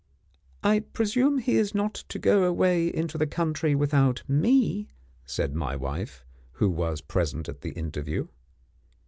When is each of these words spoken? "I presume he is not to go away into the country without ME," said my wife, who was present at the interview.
"I 0.63 0.79
presume 0.79 1.37
he 1.37 1.57
is 1.57 1.75
not 1.75 1.93
to 1.93 2.17
go 2.17 2.45
away 2.45 2.87
into 2.91 3.19
the 3.19 3.27
country 3.27 3.75
without 3.75 4.23
ME," 4.27 4.87
said 5.27 5.53
my 5.53 5.75
wife, 5.75 6.25
who 6.53 6.71
was 6.71 7.01
present 7.01 7.47
at 7.47 7.61
the 7.61 7.73
interview. 7.73 8.27